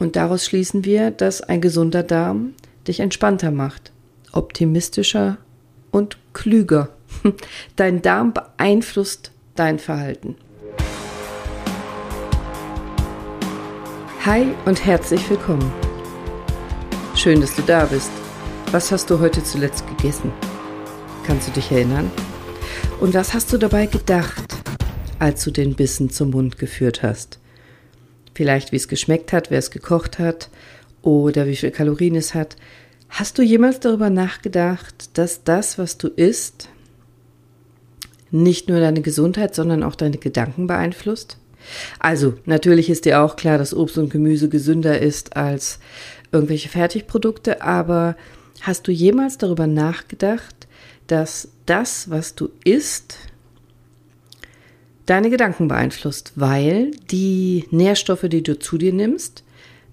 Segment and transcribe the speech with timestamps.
[0.00, 2.54] Und daraus schließen wir, dass ein gesunder Darm
[2.88, 3.92] dich entspannter macht,
[4.32, 5.36] optimistischer
[5.90, 6.88] und klüger.
[7.76, 10.36] Dein Darm beeinflusst dein Verhalten.
[14.24, 15.70] Hi und herzlich willkommen.
[17.14, 18.10] Schön, dass du da bist.
[18.70, 20.32] Was hast du heute zuletzt gegessen?
[21.26, 22.10] Kannst du dich erinnern?
[23.00, 24.56] Und was hast du dabei gedacht,
[25.18, 27.38] als du den Bissen zum Mund geführt hast?
[28.40, 30.48] Vielleicht, wie es geschmeckt hat, wer es gekocht hat
[31.02, 32.56] oder wie viel Kalorien es hat.
[33.10, 36.70] Hast du jemals darüber nachgedacht, dass das, was du isst,
[38.30, 41.36] nicht nur deine Gesundheit, sondern auch deine Gedanken beeinflusst?
[41.98, 45.78] Also, natürlich ist dir auch klar, dass Obst und Gemüse gesünder ist als
[46.32, 48.16] irgendwelche Fertigprodukte, aber
[48.62, 50.66] hast du jemals darüber nachgedacht,
[51.08, 53.18] dass das, was du isst,
[55.10, 59.42] deine Gedanken beeinflusst, weil die Nährstoffe, die du zu dir nimmst,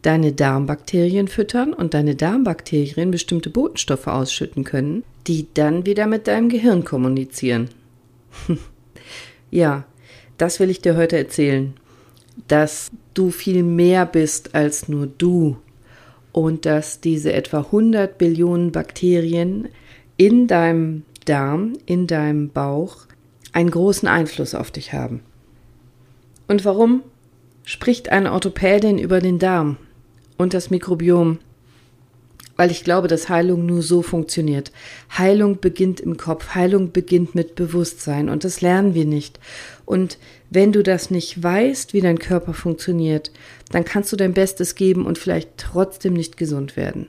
[0.03, 6.49] deine Darmbakterien füttern und deine Darmbakterien bestimmte Botenstoffe ausschütten können, die dann wieder mit deinem
[6.49, 7.69] Gehirn kommunizieren.
[9.51, 9.85] ja,
[10.37, 11.73] das will ich dir heute erzählen,
[12.47, 15.57] dass du viel mehr bist als nur du
[16.31, 19.69] und dass diese etwa 100 Billionen Bakterien
[20.15, 23.06] in deinem Darm, in deinem Bauch
[23.57, 25.21] einen großen Einfluss auf dich haben.
[26.47, 27.01] Und warum
[27.63, 29.77] spricht eine Orthopädin über den Darm
[30.37, 31.39] und das Mikrobiom?
[32.55, 34.71] Weil ich glaube, dass Heilung nur so funktioniert.
[35.17, 39.39] Heilung beginnt im Kopf, Heilung beginnt mit Bewusstsein und das lernen wir nicht.
[39.87, 40.19] Und
[40.51, 43.31] wenn du das nicht weißt, wie dein Körper funktioniert,
[43.71, 47.07] dann kannst du dein Bestes geben und vielleicht trotzdem nicht gesund werden.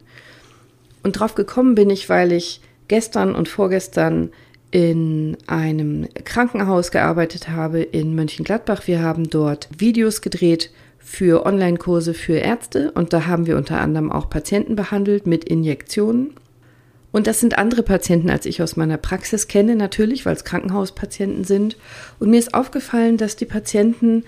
[1.02, 4.30] Und drauf gekommen bin ich, weil ich gestern und vorgestern
[4.70, 8.86] in einem Krankenhaus gearbeitet habe in Mönchengladbach.
[8.86, 14.12] Wir haben dort Videos gedreht für Online-Kurse für Ärzte und da haben wir unter anderem
[14.12, 16.34] auch Patienten behandelt mit Injektionen.
[17.10, 21.44] Und das sind andere Patienten, als ich aus meiner Praxis kenne, natürlich, weil es Krankenhauspatienten
[21.44, 21.78] sind.
[22.18, 24.24] Und mir ist aufgefallen, dass die Patienten,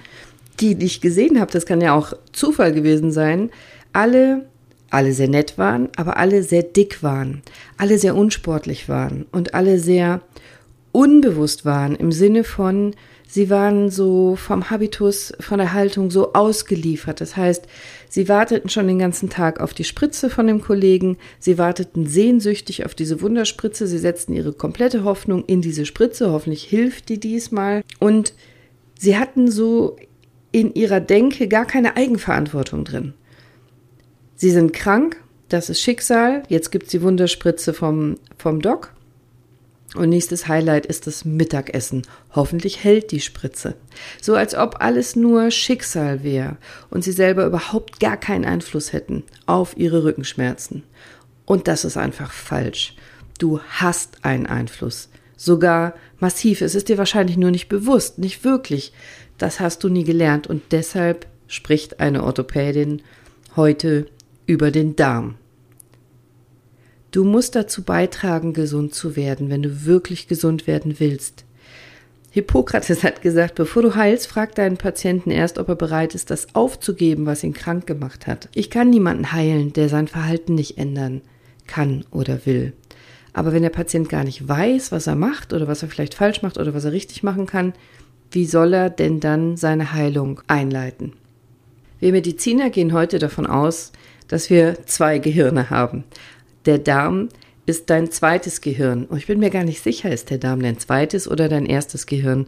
[0.60, 3.50] die ich gesehen habe, das kann ja auch Zufall gewesen sein,
[3.92, 4.46] alle
[4.90, 7.42] alle sehr nett waren, aber alle sehr dick waren,
[7.78, 10.20] alle sehr unsportlich waren und alle sehr
[10.92, 12.94] unbewusst waren im Sinne von,
[13.28, 17.20] sie waren so vom Habitus, von der Haltung so ausgeliefert.
[17.20, 17.66] Das heißt,
[18.08, 22.84] sie warteten schon den ganzen Tag auf die Spritze von dem Kollegen, sie warteten sehnsüchtig
[22.84, 27.82] auf diese Wunderspritze, sie setzten ihre komplette Hoffnung in diese Spritze, hoffentlich hilft die diesmal
[28.00, 28.34] und
[28.98, 29.96] sie hatten so
[30.52, 33.14] in ihrer Denke gar keine Eigenverantwortung drin.
[34.40, 36.44] Sie sind krank, das ist Schicksal.
[36.48, 38.94] Jetzt gibt es die Wunderspritze vom, vom Doc.
[39.94, 42.06] Und nächstes Highlight ist das Mittagessen.
[42.34, 43.74] Hoffentlich hält die Spritze.
[44.18, 46.56] So als ob alles nur Schicksal wäre
[46.88, 50.84] und sie selber überhaupt gar keinen Einfluss hätten auf ihre Rückenschmerzen.
[51.44, 52.96] Und das ist einfach falsch.
[53.38, 55.10] Du hast einen Einfluss.
[55.36, 56.62] Sogar massiv.
[56.62, 58.94] Es ist dir wahrscheinlich nur nicht bewusst, nicht wirklich.
[59.36, 63.02] Das hast du nie gelernt und deshalb spricht eine Orthopädin
[63.54, 64.06] heute
[64.50, 65.36] über den Darm.
[67.12, 71.44] Du musst dazu beitragen, gesund zu werden, wenn du wirklich gesund werden willst.
[72.32, 76.52] Hippokrates hat gesagt, bevor du heilst, frag deinen Patienten erst, ob er bereit ist, das
[76.56, 78.48] aufzugeben, was ihn krank gemacht hat.
[78.52, 81.22] Ich kann niemanden heilen, der sein Verhalten nicht ändern
[81.68, 82.72] kann oder will.
[83.32, 86.42] Aber wenn der Patient gar nicht weiß, was er macht oder was er vielleicht falsch
[86.42, 87.72] macht oder was er richtig machen kann,
[88.32, 91.12] wie soll er denn dann seine Heilung einleiten?
[92.00, 93.92] Wir Mediziner gehen heute davon aus,
[94.30, 96.04] dass wir zwei Gehirne haben.
[96.64, 97.28] Der Darm
[97.66, 99.04] ist dein zweites Gehirn.
[99.06, 102.06] Und ich bin mir gar nicht sicher, ist der Darm dein zweites oder dein erstes
[102.06, 102.46] Gehirn.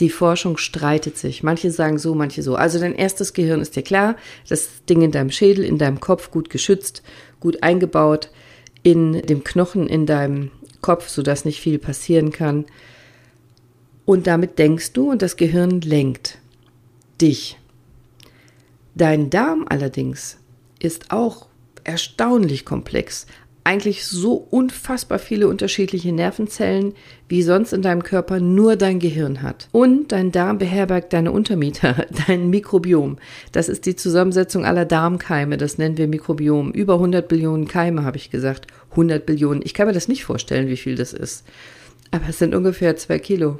[0.00, 1.42] Die Forschung streitet sich.
[1.42, 2.56] Manche sagen so, manche so.
[2.56, 4.16] Also dein erstes Gehirn ist dir klar,
[4.48, 7.02] das Ding in deinem Schädel, in deinem Kopf gut geschützt,
[7.40, 8.30] gut eingebaut,
[8.82, 10.50] in dem Knochen in deinem
[10.80, 12.64] Kopf, sodass nicht viel passieren kann.
[14.06, 16.38] Und damit denkst du und das Gehirn lenkt
[17.20, 17.58] dich.
[18.94, 20.38] Dein Darm allerdings
[20.78, 21.46] ist auch
[21.84, 23.26] erstaunlich komplex.
[23.64, 26.94] Eigentlich so unfassbar viele unterschiedliche Nervenzellen,
[27.28, 29.68] wie sonst in deinem Körper nur dein Gehirn hat.
[29.72, 33.18] Und dein Darm beherbergt deine Untermieter, dein Mikrobiom.
[33.52, 36.70] Das ist die Zusammensetzung aller Darmkeime, das nennen wir Mikrobiom.
[36.70, 38.68] Über 100 Billionen Keime, habe ich gesagt.
[38.92, 39.60] 100 Billionen.
[39.62, 41.44] Ich kann mir das nicht vorstellen, wie viel das ist.
[42.10, 43.58] Aber es sind ungefähr zwei Kilo.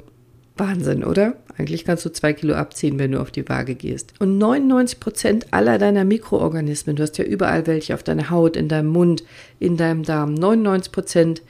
[0.59, 1.35] Wahnsinn, oder?
[1.57, 4.13] Eigentlich kannst du zwei Kilo abziehen, wenn du auf die Waage gehst.
[4.19, 8.67] Und 99 Prozent aller deiner Mikroorganismen, du hast ja überall welche auf deiner Haut, in
[8.67, 9.23] deinem Mund,
[9.59, 11.41] in deinem Darm, 99 Prozent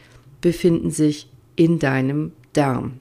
[0.41, 2.93] befinden sich in deinem Darm.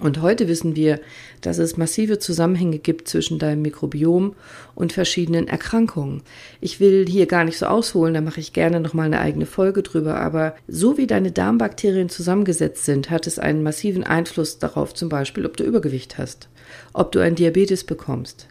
[0.00, 0.98] Und heute wissen wir,
[1.42, 4.34] dass es massive Zusammenhänge gibt zwischen deinem Mikrobiom
[4.74, 6.22] und verschiedenen Erkrankungen.
[6.62, 9.44] Ich will hier gar nicht so ausholen, da mache ich gerne noch mal eine eigene
[9.44, 14.94] Folge drüber, aber so wie deine Darmbakterien zusammengesetzt sind, hat es einen massiven Einfluss darauf,
[14.94, 16.48] zum Beispiel, ob du Übergewicht hast,
[16.94, 18.48] ob du ein Diabetes bekommst,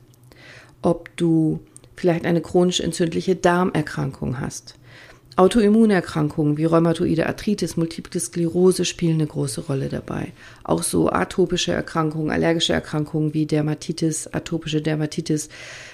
[0.83, 1.59] ob du
[1.95, 4.75] vielleicht eine chronisch entzündliche Darmerkrankung hast.
[5.39, 10.33] Autoimmunerkrankungen wie rheumatoide Arthritis, Multiple Sklerose spielen eine große Rolle dabei.
[10.65, 15.47] Auch so atopische Erkrankungen, allergische Erkrankungen wie Dermatitis, atopische Dermatitis,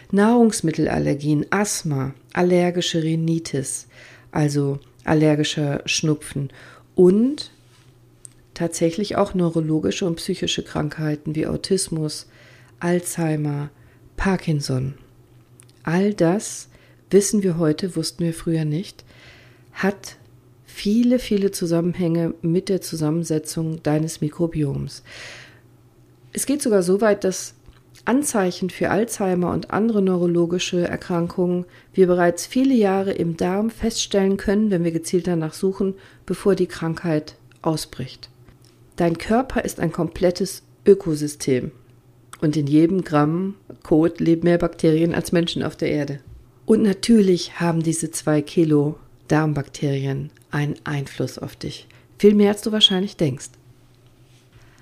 [0.09, 3.85] Nahrungsmittelallergien, Asthma, allergische Rhinitis,
[4.31, 6.49] also allergischer Schnupfen
[6.95, 7.51] und
[8.55, 12.25] tatsächlich auch neurologische und psychische Krankheiten wie Autismus,
[12.79, 13.69] Alzheimer,
[14.17, 14.95] Parkinson.
[15.83, 16.67] All das
[17.11, 19.05] wissen wir heute, wussten wir früher nicht
[19.75, 20.17] hat
[20.65, 25.03] viele, viele Zusammenhänge mit der Zusammensetzung deines Mikrobioms.
[26.33, 27.53] Es geht sogar so weit, dass
[28.03, 34.69] Anzeichen für Alzheimer und andere neurologische Erkrankungen wir bereits viele Jahre im Darm feststellen können,
[34.69, 35.95] wenn wir gezielt danach suchen,
[36.25, 38.29] bevor die Krankheit ausbricht.
[38.95, 41.71] Dein Körper ist ein komplettes Ökosystem
[42.41, 46.19] und in jedem Gramm Kot leben mehr Bakterien als Menschen auf der Erde.
[46.65, 51.87] Und natürlich haben diese zwei Kilo Darmbakterien einen Einfluss auf dich.
[52.19, 53.49] Viel mehr als du wahrscheinlich denkst.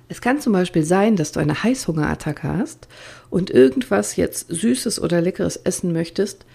[0.10, 2.88] Es kann zum Beispiel sein, dass du eine Heißhungerattacke hast
[3.30, 6.46] und irgendwas jetzt Süßes oder Leckeres essen möchtest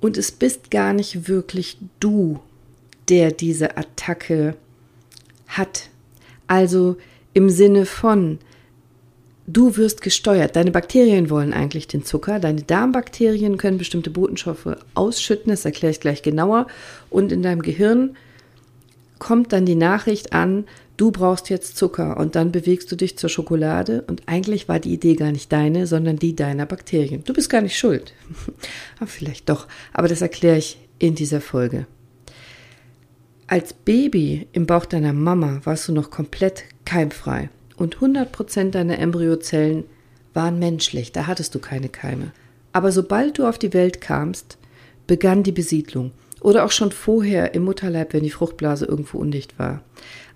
[0.00, 2.40] und es bist gar nicht wirklich du,
[3.08, 4.56] der diese Attacke
[5.46, 5.88] hat.
[6.46, 6.96] Also
[7.32, 8.38] im Sinne von,
[9.46, 10.56] Du wirst gesteuert.
[10.56, 12.40] Deine Bakterien wollen eigentlich den Zucker.
[12.40, 15.50] Deine Darmbakterien können bestimmte Botenstoffe ausschütten.
[15.50, 16.66] Das erkläre ich gleich genauer.
[17.10, 18.16] Und in deinem Gehirn
[19.18, 20.64] kommt dann die Nachricht an,
[20.96, 22.16] du brauchst jetzt Zucker.
[22.16, 24.02] Und dann bewegst du dich zur Schokolade.
[24.06, 27.22] Und eigentlich war die Idee gar nicht deine, sondern die deiner Bakterien.
[27.24, 28.14] Du bist gar nicht schuld.
[28.96, 29.68] Aber vielleicht doch.
[29.92, 31.86] Aber das erkläre ich in dieser Folge.
[33.46, 39.84] Als Baby im Bauch deiner Mama warst du noch komplett keimfrei und 100% deiner Embryozellen
[40.32, 42.32] waren menschlich, da hattest du keine Keime.
[42.72, 44.58] Aber sobald du auf die Welt kamst,
[45.06, 46.12] begann die Besiedlung.
[46.40, 49.82] Oder auch schon vorher im Mutterleib, wenn die Fruchtblase irgendwo undicht war.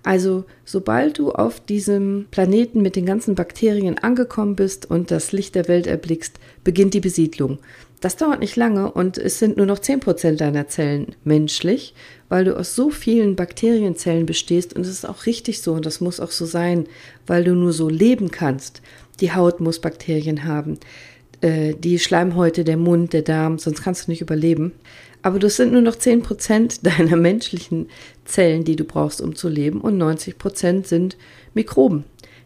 [0.03, 5.55] Also, sobald du auf diesem Planeten mit den ganzen Bakterien angekommen bist und das Licht
[5.55, 7.59] der Welt erblickst, beginnt die Besiedlung.
[7.99, 11.93] Das dauert nicht lange und es sind nur noch 10% deiner Zellen menschlich,
[12.29, 15.99] weil du aus so vielen Bakterienzellen bestehst und es ist auch richtig so und das
[15.99, 16.87] muss auch so sein,
[17.27, 18.81] weil du nur so leben kannst.
[19.19, 20.79] Die Haut muss Bakterien haben,
[21.41, 24.71] äh, die Schleimhäute, der Mund, der Darm, sonst kannst du nicht überleben.
[25.21, 27.89] Aber das sind nur noch 10% deiner menschlichen
[28.23, 31.17] Zellen, die du brauchst, um zu leben und 90% sind
[31.53, 32.05] Mikroben.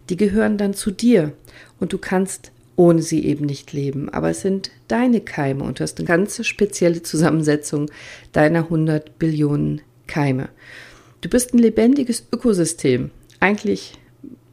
[0.09, 1.33] Die gehören dann zu dir
[1.79, 4.09] und du kannst ohne sie eben nicht leben.
[4.09, 7.89] Aber es sind deine Keime und du hast eine ganz spezielle Zusammensetzung
[8.31, 10.49] deiner 100 Billionen Keime.
[11.21, 13.11] Du bist ein lebendiges Ökosystem.
[13.39, 13.93] Eigentlich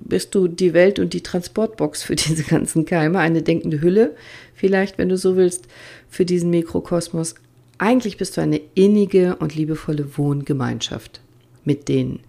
[0.01, 4.15] bist du die Welt und die Transportbox für diese ganzen Keime, eine denkende Hülle,
[4.55, 5.67] vielleicht, wenn du so willst,
[6.09, 7.35] für diesen Mikrokosmos.
[7.79, 11.21] Eigentlich bist du eine innige und liebevolle Wohngemeinschaft
[11.65, 12.21] mit denen.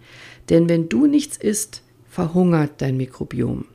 [0.48, 3.66] Denn wenn du nichts isst, verhungert dein Mikrobiom.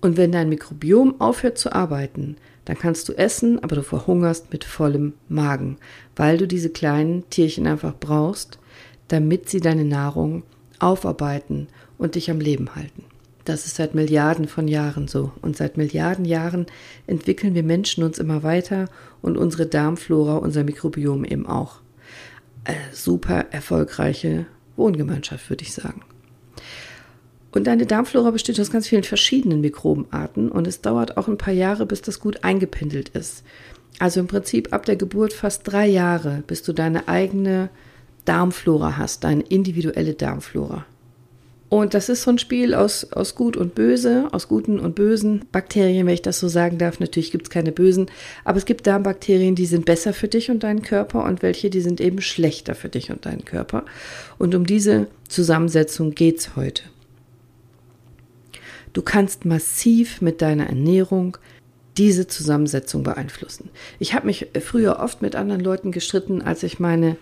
[0.00, 4.64] Und wenn dein Mikrobiom aufhört zu arbeiten, dann kannst du essen, aber du verhungerst mit
[4.64, 5.76] vollem Magen,
[6.16, 8.58] weil du diese kleinen Tierchen einfach brauchst,
[9.08, 10.44] damit sie deine Nahrung
[10.78, 13.04] aufarbeiten und dich am Leben halten.
[13.44, 15.32] Das ist seit Milliarden von Jahren so.
[15.42, 16.66] Und seit Milliarden Jahren
[17.06, 18.88] entwickeln wir Menschen uns immer weiter
[19.22, 21.80] und unsere Darmflora, unser Mikrobiom eben auch.
[22.64, 24.46] Äh, super erfolgreiche
[24.76, 26.02] Wohngemeinschaft, würde ich sagen.
[27.52, 31.54] Und deine Darmflora besteht aus ganz vielen verschiedenen Mikrobenarten und es dauert auch ein paar
[31.54, 33.42] Jahre, bis das gut eingependelt ist.
[33.98, 37.68] Also im Prinzip ab der Geburt fast drei Jahre, bis du deine eigene
[38.24, 40.86] Darmflora hast, deine individuelle Darmflora.
[41.68, 45.44] Und das ist so ein Spiel aus, aus Gut und Böse, aus guten und bösen
[45.52, 46.98] Bakterien, wenn ich das so sagen darf.
[46.98, 48.10] Natürlich gibt es keine bösen,
[48.44, 51.80] aber es gibt Darmbakterien, die sind besser für dich und deinen Körper und welche, die
[51.80, 53.84] sind eben schlechter für dich und deinen Körper.
[54.36, 56.82] Und um diese Zusammensetzung geht es heute.
[58.92, 61.36] Du kannst massiv mit deiner Ernährung
[61.96, 63.68] diese Zusammensetzung beeinflussen.
[63.98, 67.16] Ich habe mich früher oft mit anderen Leuten gestritten, als ich meine,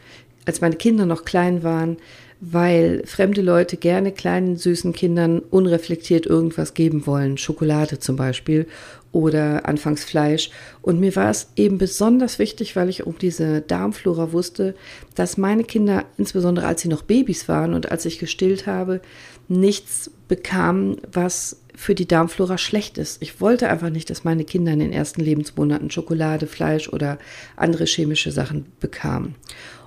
[0.45, 1.97] als meine Kinder noch klein waren,
[2.41, 8.67] weil fremde Leute gerne kleinen süßen Kindern unreflektiert irgendwas geben wollen, Schokolade zum Beispiel,
[9.11, 10.51] oder anfangs Fleisch.
[10.83, 14.75] Und mir war es eben besonders wichtig, weil ich um diese Darmflora wusste,
[15.15, 19.01] dass meine Kinder, insbesondere als sie noch Babys waren und als ich gestillt habe,
[19.49, 23.23] nichts bekamen, was für die Darmflora schlecht ist.
[23.23, 27.19] Ich wollte einfach nicht, dass meine Kinder in den ersten Lebensmonaten Schokolade, Fleisch oder
[27.57, 29.37] andere chemische Sachen bekamen.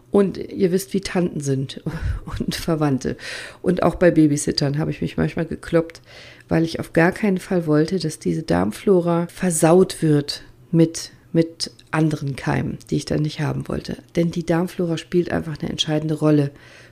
[0.10, 1.82] Und ihr wisst, wie Tanten sind
[2.40, 3.18] und Verwandte.
[3.62, 6.02] Und auch bei Babysittern habe ich mich manchmal gekloppt,
[6.50, 12.36] weil ich auf gar keinen Fall wollte, dass diese Darmflora versaut wird mit, mit anderen
[12.36, 13.98] Keimen, die ich dann nicht haben wollte.
[14.16, 16.52] Denn die Darmflora spielt einfach eine entscheidende Rolle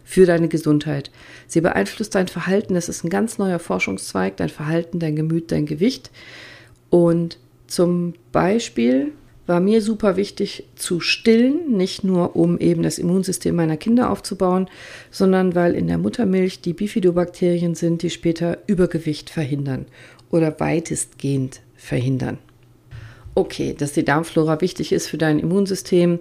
[0.09, 1.11] für deine Gesundheit.
[1.45, 2.73] Sie beeinflusst dein Verhalten.
[2.73, 4.37] Das ist ein ganz neuer Forschungszweig.
[4.37, 6.09] Dein Verhalten, dein Gemüt, dein Gewicht.
[6.89, 7.37] Und
[7.67, 9.11] zum Beispiel
[9.45, 14.67] war mir super wichtig zu stillen, nicht nur um eben das Immunsystem meiner Kinder aufzubauen,
[15.11, 19.85] sondern weil in der Muttermilch die Bifidobakterien sind, die später Übergewicht verhindern
[20.31, 22.39] oder weitestgehend verhindern.
[23.35, 26.17] Okay, dass die Darmflora wichtig ist für dein Immunsystem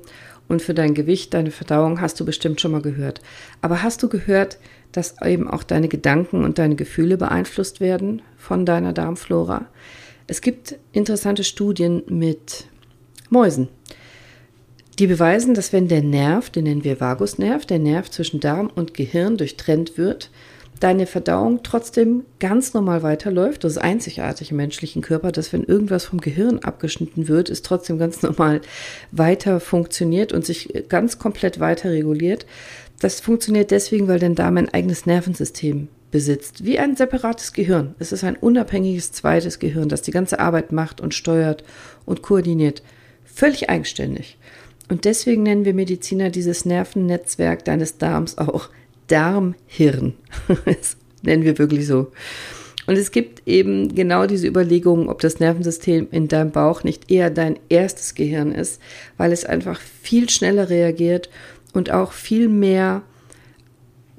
[0.48, 3.20] und für dein Gewicht, deine Verdauung, hast du bestimmt schon mal gehört.
[3.60, 4.58] Aber hast du gehört,
[4.92, 9.66] dass eben auch deine Gedanken und deine Gefühle beeinflusst werden von deiner Darmflora?
[10.26, 12.66] Es gibt interessante Studien mit
[13.30, 13.68] Mäusen.
[14.98, 18.94] Die beweisen, dass wenn der Nerv, den nennen wir Vagusnerv, der Nerv zwischen Darm und
[18.94, 20.30] Gehirn durchtrennt wird,
[20.80, 23.64] deine Verdauung trotzdem ganz normal weiterläuft.
[23.64, 27.98] Das ist einzigartig im menschlichen Körper, dass wenn irgendwas vom Gehirn abgeschnitten wird, es trotzdem
[27.98, 28.60] ganz normal
[29.10, 32.46] weiter funktioniert und sich ganz komplett weiter reguliert.
[33.00, 37.94] Das funktioniert deswegen, weil dein Darm ein eigenes Nervensystem besitzt, wie ein separates Gehirn.
[37.98, 41.64] Es ist ein unabhängiges zweites Gehirn, das die ganze Arbeit macht und steuert
[42.06, 42.82] und koordiniert.
[43.24, 44.38] Völlig eigenständig.
[44.88, 48.70] Und deswegen nennen wir Mediziner dieses Nervennetzwerk deines Darms auch
[49.08, 50.14] Darmhirn.
[50.64, 52.12] das nennen wir wirklich so.
[52.86, 57.28] Und es gibt eben genau diese Überlegungen, ob das Nervensystem in deinem Bauch nicht eher
[57.28, 58.80] dein erstes Gehirn ist,
[59.18, 61.28] weil es einfach viel schneller reagiert
[61.74, 63.02] und auch viel mehr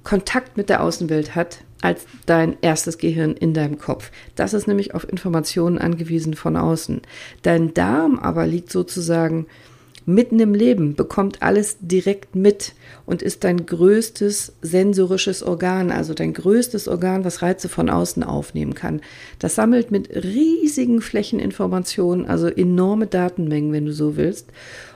[0.03, 4.12] Kontakt mit der Außenwelt hat als dein erstes Gehirn in deinem Kopf.
[4.36, 7.01] Das ist nämlich auf Informationen angewiesen von außen.
[7.41, 9.48] Dein Darm aber liegt sozusagen
[10.13, 12.73] mitten im Leben, bekommt alles direkt mit
[13.05, 18.73] und ist dein größtes sensorisches Organ, also dein größtes Organ, was Reize von außen aufnehmen
[18.73, 19.01] kann.
[19.39, 24.47] Das sammelt mit riesigen Flächen Informationen, also enorme Datenmengen, wenn du so willst,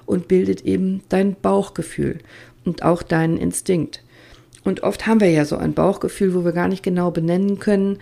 [0.05, 2.20] und bildet eben dein Bauchgefühl
[2.65, 4.03] und auch deinen Instinkt.
[4.63, 8.00] Und oft haben wir ja so ein Bauchgefühl, wo wir gar nicht genau benennen können,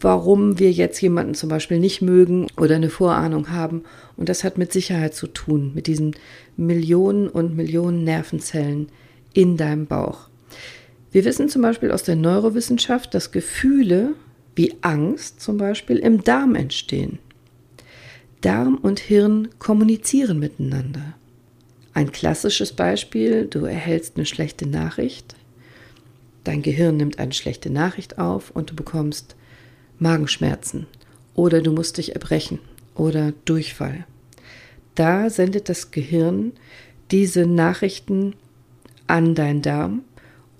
[0.00, 3.84] warum wir jetzt jemanden zum Beispiel nicht mögen oder eine Vorahnung haben.
[4.16, 6.16] Und das hat mit Sicherheit zu tun, mit diesen
[6.56, 8.88] Millionen und Millionen Nervenzellen
[9.32, 10.28] in deinem Bauch.
[11.12, 14.14] Wir wissen zum Beispiel aus der Neurowissenschaft, dass Gefühle
[14.56, 17.20] wie Angst zum Beispiel im Darm entstehen.
[18.40, 21.14] Darm und Hirn kommunizieren miteinander.
[21.94, 25.37] Ein klassisches Beispiel, du erhältst eine schlechte Nachricht
[26.48, 29.36] Dein Gehirn nimmt eine schlechte Nachricht auf und du bekommst
[29.98, 30.86] Magenschmerzen
[31.34, 32.58] oder du musst dich erbrechen
[32.94, 34.06] oder Durchfall.
[34.94, 36.52] Da sendet das Gehirn
[37.10, 38.32] diese Nachrichten
[39.06, 40.04] an deinen Darm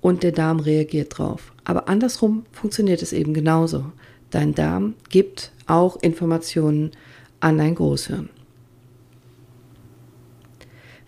[0.03, 1.55] und der Darm reagiert drauf.
[1.65, 3.91] Aber andersrum funktioniert es eben genauso.
[4.29, 6.91] Dein Darm gibt auch Informationen
[7.41, 8.29] an dein Großhirn.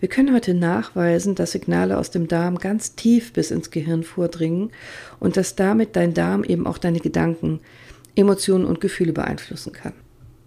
[0.01, 4.71] Wir können heute nachweisen, dass Signale aus dem Darm ganz tief bis ins Gehirn vordringen
[5.19, 7.59] und dass damit dein Darm eben auch deine Gedanken,
[8.15, 9.93] Emotionen und Gefühle beeinflussen kann.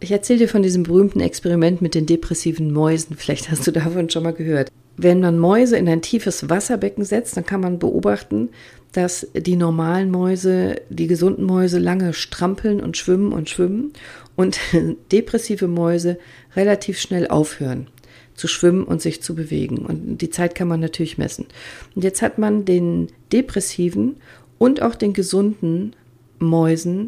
[0.00, 3.14] Ich erzähle dir von diesem berühmten Experiment mit den depressiven Mäusen.
[3.16, 4.72] Vielleicht hast du davon schon mal gehört.
[4.96, 8.48] Wenn man Mäuse in ein tiefes Wasserbecken setzt, dann kann man beobachten,
[8.90, 13.92] dass die normalen Mäuse, die gesunden Mäuse lange strampeln und schwimmen und schwimmen
[14.34, 14.58] und
[15.12, 16.18] depressive Mäuse
[16.56, 17.86] relativ schnell aufhören
[18.34, 19.78] zu schwimmen und sich zu bewegen.
[19.78, 21.46] Und die Zeit kann man natürlich messen.
[21.94, 24.16] Und jetzt hat man den depressiven
[24.58, 25.94] und auch den gesunden
[26.38, 27.06] Mäusen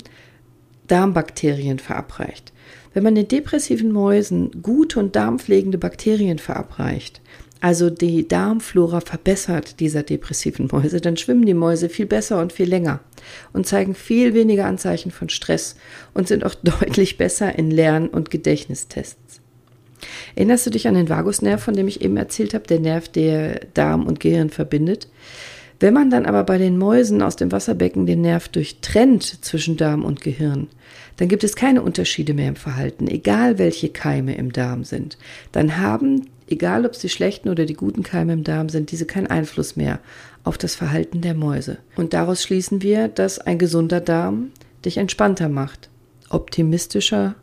[0.86, 2.52] Darmbakterien verabreicht.
[2.94, 7.20] Wenn man den depressiven Mäusen gute und darmpflegende Bakterien verabreicht,
[7.60, 12.68] also die Darmflora verbessert dieser depressiven Mäuse, dann schwimmen die Mäuse viel besser und viel
[12.68, 13.00] länger
[13.52, 15.76] und zeigen viel weniger Anzeichen von Stress
[16.14, 19.25] und sind auch deutlich besser in Lern- und Gedächtnistests.
[20.34, 23.60] Erinnerst du dich an den Vagusnerv, von dem ich eben erzählt habe, der Nerv, der
[23.74, 25.08] Darm und Gehirn verbindet?
[25.78, 30.04] Wenn man dann aber bei den Mäusen aus dem Wasserbecken den Nerv durchtrennt zwischen Darm
[30.04, 30.68] und Gehirn,
[31.18, 35.18] dann gibt es keine Unterschiede mehr im Verhalten, egal welche Keime im Darm sind.
[35.52, 39.06] Dann haben, egal ob es die schlechten oder die guten Keime im Darm sind, diese
[39.06, 40.00] keinen Einfluss mehr
[40.44, 41.78] auf das Verhalten der Mäuse.
[41.96, 44.52] Und daraus schließen wir, dass ein gesunder Darm
[44.84, 45.90] dich entspannter macht,
[46.30, 47.34] optimistischer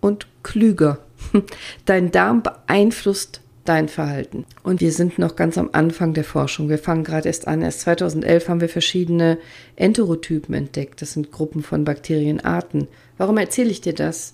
[0.00, 0.98] und klüger.
[1.84, 4.46] Dein Darm beeinflusst dein Verhalten.
[4.62, 6.70] Und wir sind noch ganz am Anfang der Forschung.
[6.70, 7.60] Wir fangen gerade erst an.
[7.60, 9.38] Erst 2011 haben wir verschiedene
[9.76, 11.02] Enterotypen entdeckt.
[11.02, 12.88] Das sind Gruppen von Bakterienarten.
[13.18, 14.32] Warum erzähle ich dir das?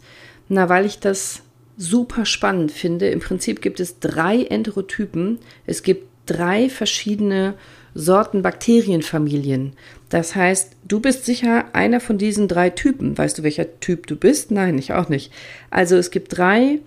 [0.48, 1.42] Na, weil ich das
[1.76, 3.08] super spannend finde.
[3.08, 5.40] Im Prinzip gibt es drei Enterotypen.
[5.66, 7.54] Es gibt drei verschiedene
[7.94, 9.72] Sorten Bakterienfamilien.
[10.14, 13.18] Das heißt, du bist sicher einer von diesen drei Typen.
[13.18, 14.52] Weißt du, welcher Typ du bist?
[14.52, 15.32] Nein, ich auch nicht.
[15.70, 16.78] Also es gibt drei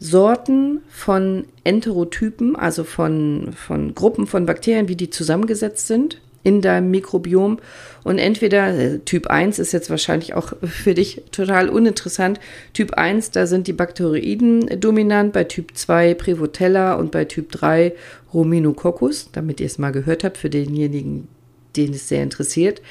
[0.00, 6.90] Sorten von Enterotypen, also von, von Gruppen von Bakterien, wie die zusammengesetzt sind in deinem
[6.90, 7.60] Mikrobiom.
[8.02, 12.40] Und entweder äh, Typ 1 ist jetzt wahrscheinlich auch für dich total uninteressant.
[12.72, 17.92] Typ 1, da sind die Bakteroiden dominant, bei Typ 2 Prevotella und bei Typ 3
[18.34, 21.28] Ruminococcus, damit ihr es mal gehört habt, für denjenigen,
[21.76, 22.82] den es sehr interessiert.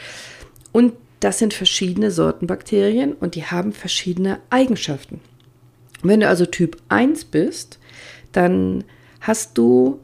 [0.71, 5.21] Und das sind verschiedene Sorten Bakterien und die haben verschiedene Eigenschaften.
[6.03, 7.79] Wenn du also Typ 1 bist,
[8.31, 8.83] dann
[9.19, 10.01] hast du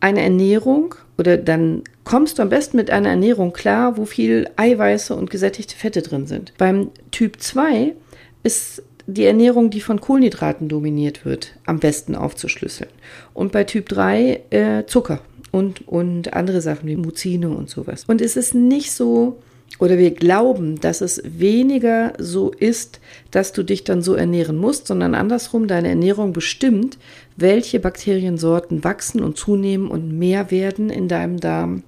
[0.00, 5.14] eine Ernährung oder dann kommst du am besten mit einer Ernährung klar, wo viel Eiweiße
[5.16, 6.52] und gesättigte Fette drin sind.
[6.58, 7.94] Beim Typ 2
[8.42, 12.90] ist die Ernährung, die von Kohlenhydraten dominiert wird, am besten aufzuschlüsseln.
[13.32, 15.20] Und bei Typ 3 äh, Zucker
[15.54, 18.04] und, und andere Sachen wie Muzine und sowas.
[18.08, 19.38] Und es ist nicht so,
[19.78, 22.98] oder wir glauben, dass es weniger so ist,
[23.30, 26.98] dass du dich dann so ernähren musst, sondern andersrum, deine Ernährung bestimmt,
[27.36, 31.84] welche Bakteriensorten wachsen und zunehmen und mehr werden in deinem Darm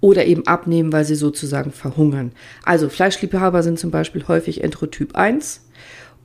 [0.00, 2.30] oder eben abnehmen, weil sie sozusagen verhungern.
[2.62, 5.62] Also Fleischliebhaber sind zum Beispiel häufig Enterotyp 1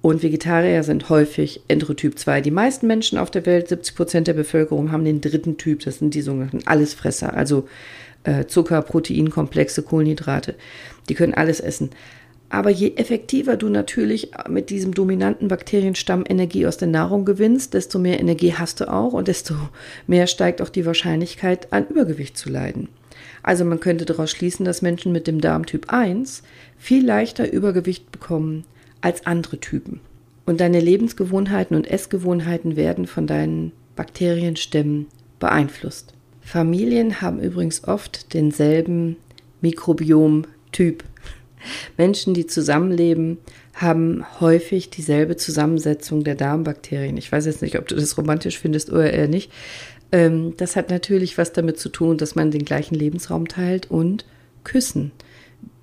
[0.03, 2.41] und Vegetarier sind häufig Enterotyp 2.
[2.41, 5.99] Die meisten Menschen auf der Welt, 70 Prozent der Bevölkerung, haben den dritten Typ, das
[5.99, 7.69] sind die sogenannten Allesfresser, also
[8.25, 10.55] äh, Zucker, Proteinkomplexe, Kohlenhydrate.
[11.07, 11.91] Die können alles essen.
[12.49, 17.97] Aber je effektiver du natürlich mit diesem dominanten Bakterienstamm Energie aus der Nahrung gewinnst, desto
[17.97, 19.55] mehr Energie hast du auch und desto
[20.05, 22.89] mehr steigt auch die Wahrscheinlichkeit, an Übergewicht zu leiden.
[23.41, 26.43] Also man könnte daraus schließen, dass Menschen mit dem Darmtyp 1
[26.77, 28.65] viel leichter Übergewicht bekommen
[29.03, 29.99] als andere Typen.
[30.45, 35.07] Und deine Lebensgewohnheiten und Essgewohnheiten werden von deinen Bakterienstämmen
[35.39, 36.13] beeinflusst.
[36.41, 39.17] Familien haben übrigens oft denselben
[39.61, 41.03] Mikrobiom-Typ.
[41.97, 43.37] Menschen, die zusammenleben,
[43.73, 47.17] haben häufig dieselbe Zusammensetzung der Darmbakterien.
[47.17, 49.51] Ich weiß jetzt nicht, ob du das romantisch findest oder eher nicht.
[50.11, 54.25] Ähm, das hat natürlich was damit zu tun, dass man den gleichen Lebensraum teilt und
[54.63, 55.11] Küssen.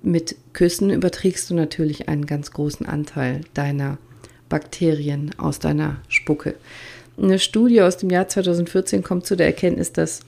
[0.01, 3.97] Mit Küssen überträgst du natürlich einen ganz großen Anteil deiner
[4.49, 6.55] Bakterien aus deiner Spucke.
[7.17, 10.21] Eine Studie aus dem Jahr 2014 kommt zu der Erkenntnis, dass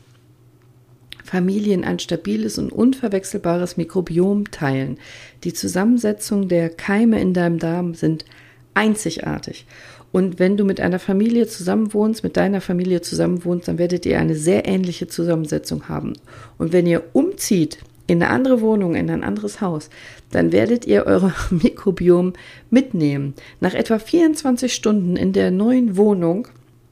[1.24, 4.98] Familien ein stabiles und unverwechselbares Mikrobiom teilen.
[5.44, 8.26] Die Zusammensetzung der Keime in deinem Darm sind
[8.74, 9.66] einzigartig.
[10.12, 14.36] Und wenn du mit einer Familie zusammenwohnst, mit deiner Familie zusammenwohnst, dann werdet ihr eine
[14.36, 16.13] sehr ähnliche Zusammensetzung haben.
[16.60, 19.89] Und wenn ihr umzieht in eine andere Wohnung, in ein anderes Haus,
[20.32, 22.34] dann werdet ihr eure Mikrobiom
[22.70, 23.34] mitnehmen.
[23.60, 26.48] Nach etwa 24 Stunden in der neuen Wohnung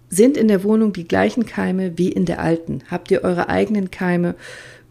[0.09, 2.83] sind in der Wohnung die gleichen Keime wie in der alten?
[2.89, 4.35] Habt ihr eure eigenen Keime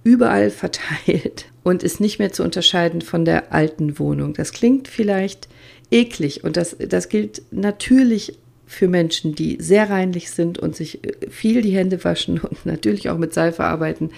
[0.02, 4.34] überall verteilt und ist nicht mehr zu unterscheiden von der alten Wohnung?
[4.34, 5.48] Das klingt vielleicht
[5.90, 8.38] eklig und das, das gilt natürlich
[8.70, 13.10] für Menschen, die sehr reinlich sind und sich äh, viel die Hände waschen und natürlich
[13.10, 14.10] auch mit Seife arbeiten.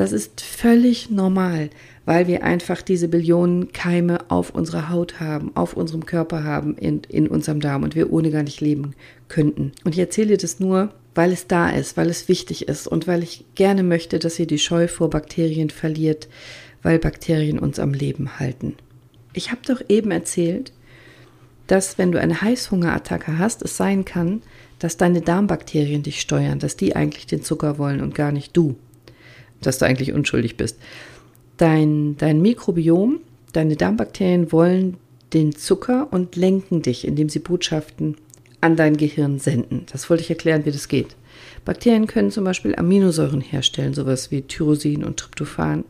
[0.00, 1.70] Das ist völlig normal
[2.10, 7.02] weil wir einfach diese Billionen Keime auf unserer Haut haben, auf unserem Körper haben, in,
[7.08, 8.94] in unserem Darm und wir ohne gar nicht leben
[9.28, 9.70] könnten.
[9.84, 13.22] Und ich erzähle das nur, weil es da ist, weil es wichtig ist und weil
[13.22, 16.28] ich gerne möchte, dass ihr die Scheu vor Bakterien verliert,
[16.82, 18.74] weil Bakterien uns am Leben halten.
[19.32, 20.72] Ich habe doch eben erzählt,
[21.68, 24.42] dass wenn du eine Heißhungerattacke hast, es sein kann,
[24.80, 28.74] dass deine Darmbakterien dich steuern, dass die eigentlich den Zucker wollen und gar nicht du,
[29.62, 30.78] dass du eigentlich unschuldig bist.
[31.56, 33.20] Dein, dein Mikrobiom,
[33.52, 34.96] deine Darmbakterien wollen
[35.32, 38.16] den Zucker und lenken dich, indem sie Botschaften
[38.60, 39.86] an dein Gehirn senden.
[39.90, 41.16] Das wollte ich erklären, wie das geht.
[41.64, 45.84] Bakterien können zum Beispiel Aminosäuren herstellen, sowas wie Tyrosin und Tryptophan.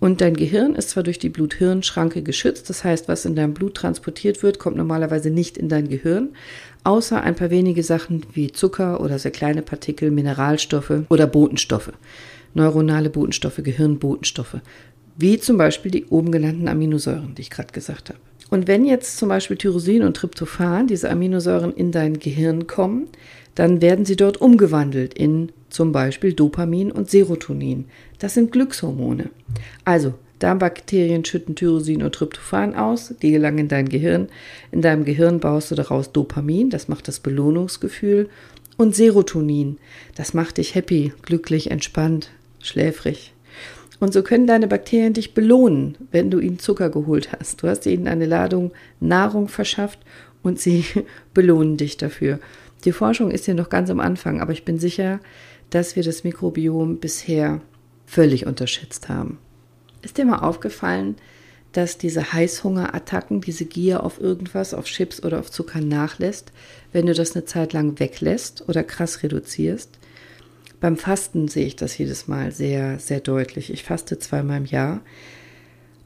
[0.00, 3.74] Und dein Gehirn ist zwar durch die Blut-Hirn-Schranke geschützt, das heißt, was in deinem Blut
[3.74, 6.30] transportiert wird, kommt normalerweise nicht in dein Gehirn,
[6.82, 11.92] außer ein paar wenige Sachen wie Zucker oder sehr kleine Partikel, Mineralstoffe oder Botenstoffe.
[12.54, 14.60] Neuronale Botenstoffe, Gehirnbotenstoffe
[15.16, 18.18] wie zum Beispiel die oben genannten Aminosäuren, die ich gerade gesagt habe.
[18.50, 23.08] Und wenn jetzt zum Beispiel Tyrosin und Tryptophan, diese Aminosäuren, in dein Gehirn kommen,
[23.54, 27.86] dann werden sie dort umgewandelt in zum Beispiel Dopamin und Serotonin.
[28.18, 29.30] Das sind Glückshormone.
[29.84, 34.28] Also, Darmbakterien schütten Tyrosin und Tryptophan aus, die gelangen in dein Gehirn.
[34.72, 38.28] In deinem Gehirn baust du daraus Dopamin, das macht das Belohnungsgefühl,
[38.76, 39.78] und Serotonin,
[40.16, 42.30] das macht dich happy, glücklich, entspannt,
[42.64, 43.32] schläfrig.
[44.00, 47.62] Und so können deine Bakterien dich belohnen, wenn du ihnen Zucker geholt hast.
[47.62, 50.00] Du hast ihnen eine Ladung Nahrung verschafft
[50.42, 50.84] und sie
[51.34, 52.40] belohnen dich dafür.
[52.84, 55.20] Die Forschung ist ja noch ganz am Anfang, aber ich bin sicher,
[55.70, 57.60] dass wir das Mikrobiom bisher
[58.06, 59.38] völlig unterschätzt haben.
[60.02, 61.16] Ist dir mal aufgefallen,
[61.72, 66.52] dass diese Heißhungerattacken, diese Gier auf irgendwas, auf Chips oder auf Zucker nachlässt,
[66.92, 69.98] wenn du das eine Zeit lang weglässt oder krass reduzierst?
[70.84, 73.72] Beim Fasten sehe ich das jedes Mal sehr, sehr deutlich.
[73.72, 75.00] Ich faste zweimal im Jahr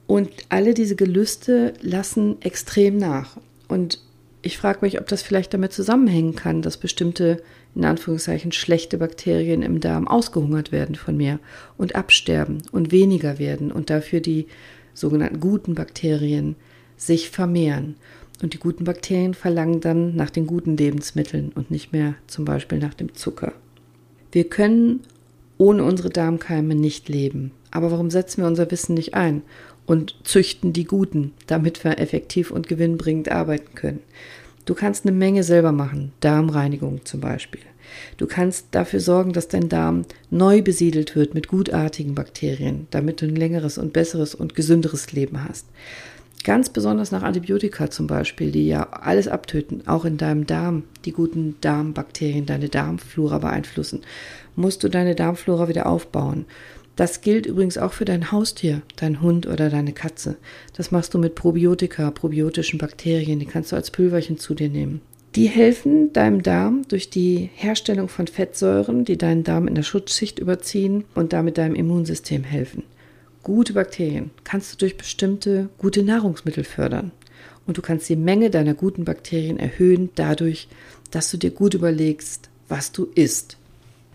[0.06, 3.38] und alle diese Gelüste lassen extrem nach.
[3.66, 4.00] Und
[4.40, 7.42] ich frage mich, ob das vielleicht damit zusammenhängen kann, dass bestimmte,
[7.74, 11.40] in Anführungszeichen, schlechte Bakterien im Darm ausgehungert werden von mir
[11.76, 14.46] und absterben und weniger werden und dafür die
[14.94, 16.54] sogenannten guten Bakterien
[16.96, 17.96] sich vermehren.
[18.44, 22.78] Und die guten Bakterien verlangen dann nach den guten Lebensmitteln und nicht mehr zum Beispiel
[22.78, 23.54] nach dem Zucker.
[24.32, 25.00] Wir können
[25.58, 27.52] ohne unsere Darmkeime nicht leben.
[27.70, 29.42] Aber warum setzen wir unser Wissen nicht ein
[29.88, 34.00] und züchten die Guten, damit wir effektiv und gewinnbringend arbeiten können.
[34.66, 37.62] Du kannst eine Menge selber machen, Darmreinigung zum Beispiel.
[38.18, 43.26] Du kannst dafür sorgen, dass dein Darm neu besiedelt wird mit gutartigen Bakterien, damit du
[43.26, 45.64] ein längeres und besseres und gesünderes Leben hast.
[46.44, 51.12] Ganz besonders nach Antibiotika zum Beispiel, die ja alles abtöten, auch in deinem Darm, die
[51.12, 54.02] guten Darmbakterien, deine Darmflora beeinflussen,
[54.54, 56.46] musst du deine Darmflora wieder aufbauen.
[56.96, 60.36] Das gilt übrigens auch für dein Haustier, dein Hund oder deine Katze.
[60.76, 65.00] Das machst du mit Probiotika, probiotischen Bakterien, die kannst du als Pülverchen zu dir nehmen.
[65.34, 70.38] Die helfen deinem Darm durch die Herstellung von Fettsäuren, die deinen Darm in der Schutzschicht
[70.38, 72.82] überziehen und damit deinem Immunsystem helfen.
[73.48, 77.12] Gute Bakterien kannst du durch bestimmte gute Nahrungsmittel fördern.
[77.66, 80.68] Und du kannst die Menge deiner guten Bakterien erhöhen dadurch,
[81.12, 83.56] dass du dir gut überlegst, was du isst.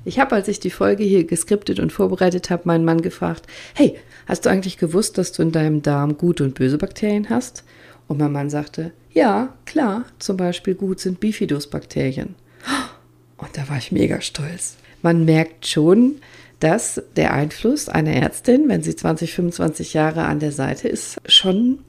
[0.05, 3.97] Ich habe, als ich die Folge hier geskriptet und vorbereitet habe, meinen Mann gefragt, hey,
[4.27, 7.63] hast du eigentlich gewusst, dass du in deinem Darm gute und böse Bakterien hast?
[8.07, 12.35] Und mein Mann sagte, ja, klar, zum Beispiel gut sind Bifidus-Bakterien.
[13.37, 14.77] Und da war ich mega stolz.
[15.01, 16.17] Man merkt schon,
[16.63, 21.79] dass der Einfluss einer Ärztin, wenn sie 20, 25 Jahre an der Seite ist, schon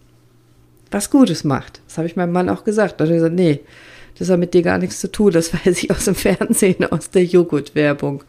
[0.90, 1.80] was Gutes macht.
[1.86, 3.00] Das habe ich meinem Mann auch gesagt.
[3.00, 3.60] Da hat er gesagt, nee,
[4.18, 7.08] das hat mit dir gar nichts zu tun, das weiß ich aus dem Fernsehen, aus
[7.10, 8.24] der Joghurt-Werbung.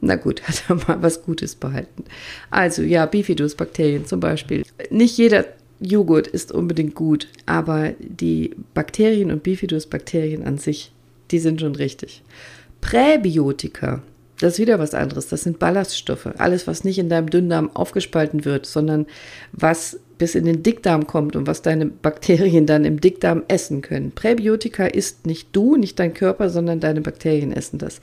[0.00, 2.04] Na gut, hat er mal was Gutes behalten.
[2.50, 4.62] Also ja, Bifidus-Bakterien zum Beispiel.
[4.88, 5.44] Nicht jeder
[5.80, 10.92] Joghurt ist unbedingt gut, aber die Bakterien und Bifidus-Bakterien an sich,
[11.30, 12.22] die sind schon richtig.
[12.80, 14.02] Präbiotika,
[14.44, 15.28] das ist wieder was anderes.
[15.28, 16.28] Das sind Ballaststoffe.
[16.36, 19.06] Alles, was nicht in deinem Dünndarm aufgespalten wird, sondern
[19.52, 24.12] was bis in den Dickdarm kommt und was deine Bakterien dann im Dickdarm essen können.
[24.12, 28.02] Präbiotika ist nicht du, nicht dein Körper, sondern deine Bakterien essen das.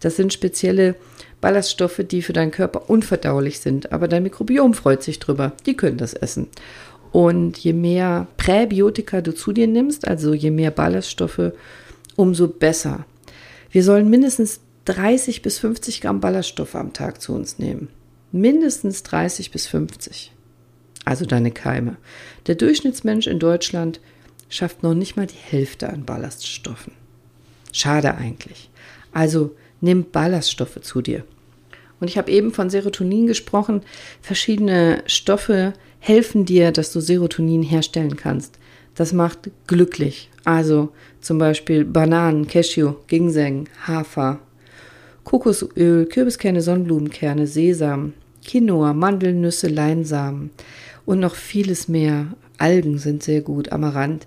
[0.00, 0.94] Das sind spezielle
[1.42, 5.52] Ballaststoffe, die für deinen Körper unverdaulich sind, aber dein Mikrobiom freut sich drüber.
[5.66, 6.48] Die können das essen.
[7.10, 11.52] Und je mehr Präbiotika du zu dir nimmst, also je mehr Ballaststoffe,
[12.16, 13.04] umso besser.
[13.70, 17.88] Wir sollen mindestens 30 bis 50 Gramm Ballaststoffe am Tag zu uns nehmen.
[18.32, 20.32] Mindestens 30 bis 50
[21.04, 21.96] also deine Keime.
[22.46, 24.00] Der Durchschnittsmensch in Deutschland
[24.48, 26.92] schafft noch nicht mal die Hälfte an Ballaststoffen.
[27.72, 28.70] Schade eigentlich.
[29.12, 31.24] Also nimm Ballaststoffe zu dir.
[32.00, 33.82] Und ich habe eben von Serotonin gesprochen.
[34.20, 38.58] Verschiedene Stoffe helfen dir, dass du Serotonin herstellen kannst.
[38.94, 40.28] Das macht glücklich.
[40.44, 44.40] Also zum Beispiel Bananen, Cashew, Ginseng, Hafer,
[45.32, 48.12] Kokosöl, Kürbiskerne, Sonnenblumenkerne, Sesam,
[48.44, 50.50] Quinoa, Mandelnüsse, Leinsamen
[51.06, 52.26] und noch vieles mehr.
[52.58, 54.26] Algen sind sehr gut, Amaranth.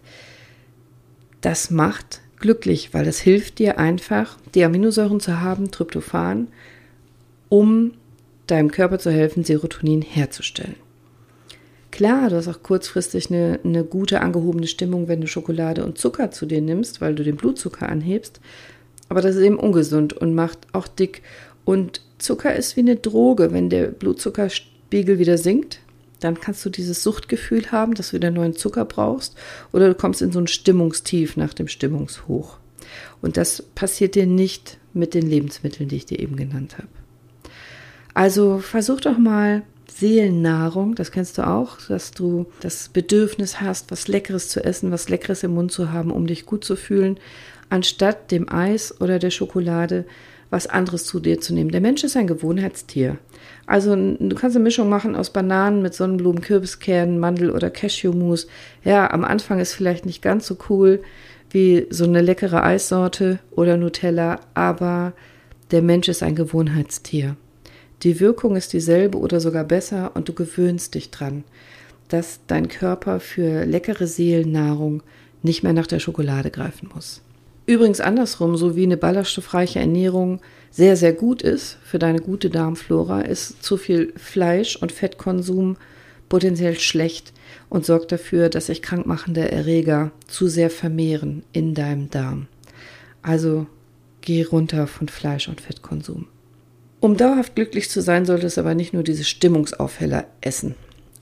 [1.42, 6.48] Das macht glücklich, weil das hilft dir einfach, die Aminosäuren zu haben, Tryptophan,
[7.50, 7.92] um
[8.48, 10.76] deinem Körper zu helfen, Serotonin herzustellen.
[11.92, 16.32] Klar, du hast auch kurzfristig eine, eine gute angehobene Stimmung, wenn du Schokolade und Zucker
[16.32, 18.42] zu dir nimmst, weil du den Blutzucker anhebst.
[19.10, 21.22] Aber das ist eben ungesund und macht auch dick.
[21.64, 23.52] Und Zucker ist wie eine Droge.
[23.52, 25.80] Wenn der Blutzuckerspiegel wieder sinkt,
[26.20, 29.36] dann kannst du dieses Suchtgefühl haben, dass du wieder neuen Zucker brauchst,
[29.72, 32.58] oder du kommst in so ein Stimmungstief nach dem Stimmungshoch.
[33.22, 36.88] Und das passiert dir nicht mit den Lebensmitteln, die ich dir eben genannt habe.
[38.14, 39.64] Also versuch doch mal
[39.96, 45.08] Seelennahrung, das kennst du auch, dass du das Bedürfnis hast, was Leckeres zu essen, was
[45.08, 47.18] Leckeres im Mund zu haben, um dich gut zu fühlen,
[47.70, 50.06] anstatt dem Eis oder der Schokolade
[50.50, 51.72] was anderes zu dir zu nehmen.
[51.72, 53.18] Der Mensch ist ein Gewohnheitstier.
[53.66, 58.48] Also du kannst eine Mischung machen aus Bananen mit Sonnenblumen, Kürbiskernen, Mandel oder Cashewmus.
[58.84, 61.02] Ja, am Anfang ist vielleicht nicht ganz so cool
[61.50, 65.14] wie so eine leckere Eissorte oder Nutella, aber
[65.72, 67.38] der Mensch ist ein Gewohnheitstier.
[68.04, 71.44] Die Wirkung ist dieselbe oder sogar besser und du gewöhnst dich dran,
[72.10, 75.02] dass dein Körper für leckere Seelennahrung
[75.42, 77.22] nicht mehr nach der Schokolade greifen muss.
[77.68, 83.22] Übrigens andersrum, so wie eine ballaststoffreiche Ernährung sehr, sehr gut ist für deine gute Darmflora,
[83.22, 85.78] ist zu viel Fleisch und Fettkonsum
[86.30, 87.34] potenziell schlecht
[87.70, 92.48] und sorgt dafür, dass sich krankmachende Erreger zu sehr vermehren in deinem Darm.
[93.22, 93.68] Also
[94.22, 96.28] geh runter von Fleisch und Fettkonsum.
[97.06, 100.74] Um dauerhaft glücklich zu sein, sollte es aber nicht nur diese Stimmungsaufheller essen.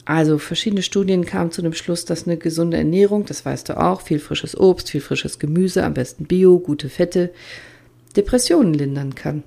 [0.06, 4.00] Also verschiedene Studien kamen zu dem Schluss, dass eine gesunde Ernährung, das weißt du auch,
[4.00, 7.34] viel frisches Obst, viel frisches Gemüse, am besten Bio, gute Fette,
[8.16, 9.44] Depressionen lindern kann.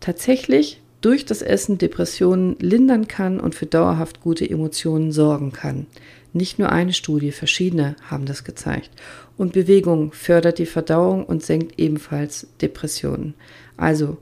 [0.00, 5.86] Tatsächlich durch das Essen Depressionen lindern kann und für dauerhaft gute Emotionen sorgen kann.
[6.34, 8.90] Nicht nur eine Studie, verschiedene haben das gezeigt.
[9.38, 13.32] Und Bewegung fördert die Verdauung und senkt ebenfalls Depressionen.
[13.78, 14.18] Also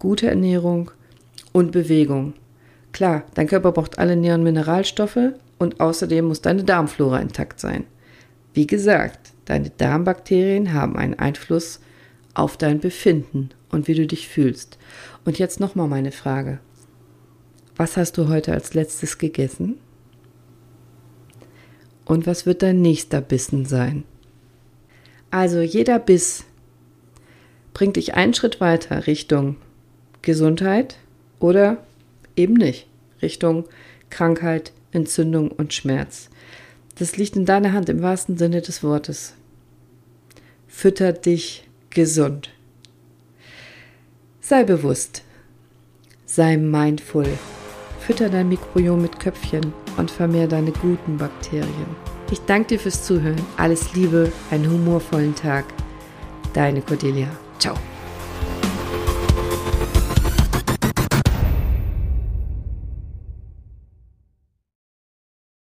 [0.00, 0.90] gute Ernährung
[1.52, 2.34] und Bewegung
[2.92, 7.84] Klar, dein Körper braucht alle und Mineralstoffe und außerdem muss deine Darmflora intakt sein.
[8.52, 11.80] Wie gesagt, deine Darmbakterien haben einen Einfluss
[12.34, 14.78] auf dein Befinden und wie du dich fühlst.
[15.24, 16.58] Und jetzt nochmal meine Frage.
[17.76, 19.78] Was hast du heute als letztes gegessen?
[22.04, 24.04] Und was wird dein nächster Bissen sein?
[25.30, 26.44] Also jeder Biss
[27.72, 29.56] bringt dich einen Schritt weiter Richtung
[30.22, 30.96] Gesundheit
[31.38, 31.78] oder
[32.36, 32.86] eben nicht.
[33.22, 33.64] Richtung
[34.10, 36.30] Krankheit, Entzündung und Schmerz.
[36.98, 39.34] Das liegt in deiner Hand im wahrsten Sinne des Wortes.
[40.66, 42.50] Fütter dich gesund.
[44.40, 45.22] Sei bewusst.
[46.26, 47.26] Sei mindful.
[48.00, 51.96] Fütter dein Mikrobiom mit Köpfchen und vermehr deine guten Bakterien.
[52.30, 53.40] Ich danke dir fürs Zuhören.
[53.56, 55.64] Alles Liebe, einen humorvollen Tag.
[56.52, 57.28] Deine Cordelia.
[57.58, 57.74] Ciao.